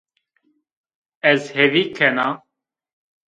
Ez 1.31 1.41
hêvî 1.55 1.83
kena 1.97 2.29